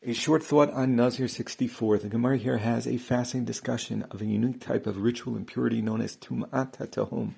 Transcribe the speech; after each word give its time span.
A 0.00 0.12
short 0.12 0.44
thought 0.44 0.70
on 0.70 0.94
Nazir 0.94 1.26
64. 1.26 1.98
The 1.98 2.08
Gemara 2.08 2.36
here 2.36 2.58
has 2.58 2.86
a 2.86 2.98
fascinating 2.98 3.44
discussion 3.44 4.04
of 4.12 4.22
a 4.22 4.26
unique 4.26 4.60
type 4.60 4.86
of 4.86 4.98
ritual 4.98 5.36
impurity 5.36 5.82
known 5.82 6.00
as 6.00 6.16
Tum'at 6.16 6.78
HaTahom. 6.78 7.34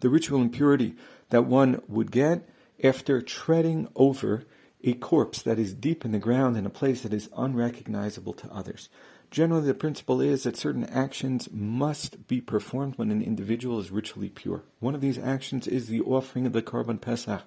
The 0.00 0.10
ritual 0.10 0.42
impurity 0.42 0.94
that 1.30 1.46
one 1.46 1.80
would 1.88 2.10
get 2.10 2.46
after 2.84 3.22
treading 3.22 3.88
over 3.96 4.44
a 4.84 4.92
corpse 4.92 5.40
that 5.40 5.58
is 5.58 5.72
deep 5.72 6.04
in 6.04 6.12
the 6.12 6.18
ground 6.18 6.58
in 6.58 6.66
a 6.66 6.70
place 6.70 7.00
that 7.00 7.14
is 7.14 7.30
unrecognizable 7.34 8.34
to 8.34 8.52
others. 8.52 8.90
Generally, 9.30 9.68
the 9.68 9.74
principle 9.74 10.20
is 10.20 10.42
that 10.42 10.58
certain 10.58 10.84
actions 10.84 11.48
must 11.50 12.28
be 12.28 12.42
performed 12.42 12.98
when 12.98 13.10
an 13.10 13.22
individual 13.22 13.80
is 13.80 13.90
ritually 13.90 14.28
pure. 14.28 14.64
One 14.80 14.94
of 14.94 15.00
these 15.00 15.16
actions 15.16 15.66
is 15.66 15.86
the 15.86 16.02
offering 16.02 16.44
of 16.44 16.52
the 16.52 16.60
Korban 16.60 17.00
Pesach, 17.00 17.44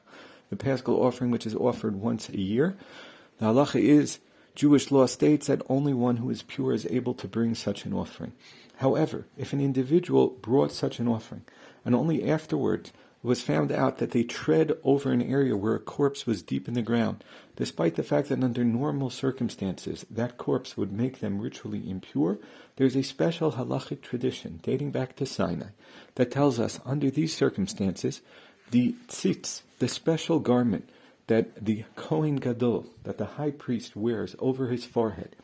the 0.50 0.56
Paschal 0.56 1.06
offering 1.06 1.30
which 1.30 1.46
is 1.46 1.54
offered 1.54 1.98
once 1.98 2.30
a 2.30 2.42
year. 2.42 2.76
The 3.38 3.46
halacha 3.46 3.80
is 3.80 4.18
Jewish 4.56 4.90
law 4.90 5.06
states 5.06 5.48
that 5.48 5.62
only 5.70 5.94
one 5.94 6.18
who 6.18 6.30
is 6.30 6.42
pure 6.42 6.74
is 6.74 6.88
able 6.88 7.14
to 7.16 7.28
bring 7.28 7.54
such 7.56 7.86
an 7.86 7.94
offering. 7.94 8.34
However, 8.78 9.26
if 9.38 9.54
an 9.54 9.62
individual 9.62 10.30
brought 10.30 10.72
such 10.72 11.00
an 11.00 11.08
offering, 11.08 11.44
and 11.84 11.94
only 11.94 12.30
afterwards 12.30 12.92
was 13.22 13.42
found 13.42 13.72
out 13.72 13.98
that 13.98 14.12
they 14.12 14.24
tread 14.24 14.72
over 14.84 15.12
an 15.12 15.22
area 15.22 15.58
where 15.58 15.76
a 15.76 15.80
corpse 15.80 16.28
was 16.28 16.44
deep 16.44 16.68
in 16.68 16.76
the 16.76 16.82
ground, 16.82 17.24
despite 17.56 17.96
the 17.96 18.04
fact 18.04 18.30
that 18.30 18.44
under 18.44 18.64
normal 18.64 19.10
circumstances 19.10 20.06
that 20.12 20.38
corpse 20.38 20.78
would 20.78 20.92
make 20.92 21.20
them 21.20 21.42
ritually 21.42 21.90
impure, 21.90 22.38
there's 22.76 22.96
a 22.96 23.02
special 23.02 23.54
halachic 23.54 24.02
tradition 24.02 24.60
dating 24.62 24.92
back 24.92 25.16
to 25.16 25.26
Sinai 25.26 25.70
that 26.16 26.32
tells 26.32 26.60
us 26.60 26.80
under 26.86 27.10
these 27.10 27.36
circumstances, 27.36 28.22
the 28.70 28.96
tzitz, 29.08 29.64
the 29.80 29.88
special 29.88 30.40
garment 30.40 30.88
that 31.28 31.66
the 31.66 31.84
Kohen 31.96 32.38
Gadol, 32.38 32.86
that 33.04 33.18
the 33.18 33.26
high 33.26 33.52
priest 33.52 33.96
wears 33.96 34.36
over 34.40 34.68
his 34.68 34.86
forehead, 34.86 35.36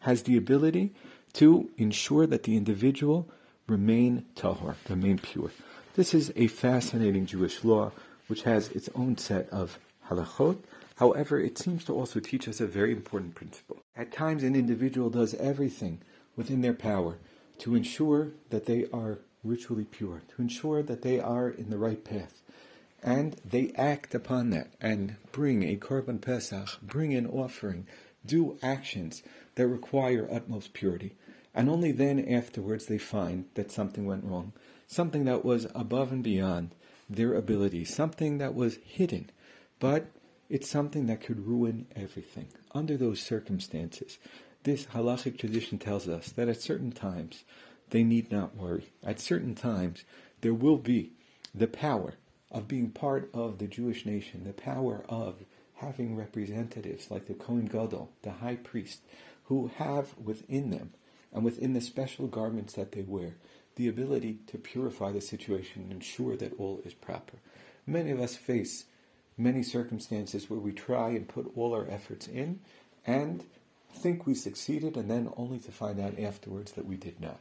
has 0.00 0.22
the 0.22 0.36
ability 0.36 0.92
to 1.34 1.70
ensure 1.76 2.26
that 2.26 2.44
the 2.44 2.56
individual 2.56 3.28
remain 3.66 4.24
tahor, 4.36 4.76
remain 4.88 5.18
pure. 5.18 5.50
This 5.94 6.14
is 6.14 6.32
a 6.36 6.46
fascinating 6.46 7.26
Jewish 7.26 7.64
law 7.64 7.92
which 8.26 8.42
has 8.42 8.68
its 8.68 8.88
own 8.94 9.18
set 9.18 9.48
of 9.50 9.78
halachot. 10.08 10.58
However, 10.96 11.40
it 11.40 11.58
seems 11.58 11.84
to 11.84 11.94
also 11.94 12.20
teach 12.20 12.48
us 12.48 12.60
a 12.60 12.66
very 12.66 12.92
important 12.92 13.34
principle. 13.34 13.78
At 13.96 14.12
times, 14.12 14.42
an 14.42 14.54
individual 14.54 15.10
does 15.10 15.34
everything 15.34 16.00
within 16.36 16.60
their 16.60 16.74
power 16.74 17.16
to 17.58 17.74
ensure 17.74 18.30
that 18.50 18.66
they 18.66 18.86
are 18.92 19.18
ritually 19.42 19.84
pure, 19.84 20.22
to 20.34 20.42
ensure 20.42 20.82
that 20.82 21.02
they 21.02 21.20
are 21.20 21.48
in 21.48 21.70
the 21.70 21.78
right 21.78 22.02
path 22.04 22.42
and 23.04 23.36
they 23.44 23.70
act 23.76 24.14
upon 24.14 24.48
that 24.50 24.72
and 24.80 25.16
bring 25.30 25.62
a 25.62 25.76
korban 25.76 26.20
pesach, 26.20 26.80
bring 26.82 27.14
an 27.14 27.26
offering, 27.26 27.86
do 28.24 28.58
actions 28.62 29.22
that 29.56 29.68
require 29.68 30.26
utmost 30.32 30.72
purity. 30.72 31.14
And 31.54 31.68
only 31.68 31.92
then 31.92 32.18
afterwards 32.18 32.86
they 32.86 32.96
find 32.96 33.44
that 33.54 33.70
something 33.70 34.06
went 34.06 34.24
wrong, 34.24 34.54
something 34.88 35.26
that 35.26 35.44
was 35.44 35.66
above 35.74 36.12
and 36.12 36.24
beyond 36.24 36.74
their 37.08 37.34
ability, 37.34 37.84
something 37.84 38.38
that 38.38 38.54
was 38.54 38.78
hidden, 38.82 39.30
but 39.78 40.06
it's 40.48 40.70
something 40.70 41.06
that 41.06 41.20
could 41.20 41.46
ruin 41.46 41.86
everything. 41.94 42.48
Under 42.74 42.96
those 42.96 43.20
circumstances, 43.20 44.18
this 44.62 44.86
halachic 44.86 45.38
tradition 45.38 45.78
tells 45.78 46.08
us 46.08 46.30
that 46.30 46.48
at 46.48 46.62
certain 46.62 46.90
times 46.90 47.44
they 47.90 48.02
need 48.02 48.32
not 48.32 48.56
worry. 48.56 48.86
At 49.04 49.20
certain 49.20 49.54
times 49.54 50.04
there 50.40 50.54
will 50.54 50.78
be 50.78 51.12
the 51.54 51.66
power 51.66 52.14
of 52.54 52.68
being 52.68 52.90
part 52.90 53.28
of 53.34 53.58
the 53.58 53.66
Jewish 53.66 54.06
nation, 54.06 54.44
the 54.44 54.52
power 54.52 55.04
of 55.08 55.44
having 55.74 56.16
representatives 56.16 57.10
like 57.10 57.26
the 57.26 57.34
Kohen 57.34 57.66
Gadol, 57.66 58.10
the 58.22 58.30
high 58.30 58.56
priest, 58.56 59.00
who 59.44 59.70
have 59.76 60.16
within 60.16 60.70
them 60.70 60.94
and 61.32 61.44
within 61.44 61.72
the 61.74 61.80
special 61.80 62.28
garments 62.28 62.74
that 62.74 62.92
they 62.92 63.02
wear 63.02 63.34
the 63.76 63.88
ability 63.88 64.38
to 64.46 64.56
purify 64.56 65.10
the 65.10 65.20
situation 65.20 65.82
and 65.82 65.92
ensure 65.92 66.36
that 66.36 66.54
all 66.58 66.80
is 66.84 66.94
proper. 66.94 67.38
Many 67.86 68.12
of 68.12 68.20
us 68.20 68.36
face 68.36 68.84
many 69.36 69.64
circumstances 69.64 70.48
where 70.48 70.60
we 70.60 70.72
try 70.72 71.08
and 71.08 71.28
put 71.28 71.50
all 71.56 71.74
our 71.74 71.86
efforts 71.90 72.28
in 72.28 72.60
and 73.04 73.44
think 73.92 74.26
we 74.26 74.34
succeeded 74.34 74.96
and 74.96 75.10
then 75.10 75.32
only 75.36 75.58
to 75.58 75.72
find 75.72 76.00
out 76.00 76.18
afterwards 76.20 76.72
that 76.72 76.86
we 76.86 76.96
did 76.96 77.20
not. 77.20 77.40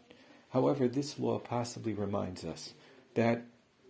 However, 0.49 0.87
this 0.87 1.19
law 1.19 1.37
possibly 1.37 1.93
reminds 1.93 2.43
us 2.43 2.73
that 3.13 3.43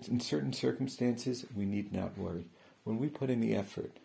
in 0.08 0.20
certain 0.20 0.54
circumstances, 0.54 1.46
we 1.56 1.66
need 1.66 1.94
not 1.94 2.18
worry. 2.18 2.46
When 2.84 2.98
we 2.98 3.08
put 3.08 3.30
in 3.30 3.42
the 3.42 3.56
effort, 3.56 3.98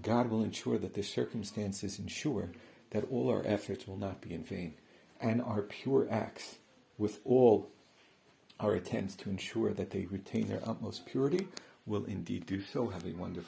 God 0.00 0.30
will 0.30 0.42
ensure 0.42 0.78
that 0.78 0.94
the 0.94 1.02
circumstances 1.02 1.98
ensure 1.98 2.50
that 2.90 3.10
all 3.10 3.30
our 3.30 3.42
efforts 3.44 3.86
will 3.86 3.96
not 3.96 4.20
be 4.20 4.34
in 4.34 4.44
vain. 4.44 4.74
And 5.20 5.42
our 5.42 5.62
pure 5.62 6.06
acts, 6.10 6.56
with 6.96 7.20
all 7.24 7.70
our 8.60 8.74
attempts 8.74 9.16
to 9.16 9.30
ensure 9.30 9.72
that 9.72 9.90
they 9.90 10.06
retain 10.06 10.48
their 10.48 10.62
utmost 10.66 11.06
purity, 11.06 11.48
will 11.86 12.04
indeed 12.04 12.46
do 12.46 12.60
so. 12.60 12.88
Have 12.88 13.06
a 13.06 13.12
wonderful 13.12 13.46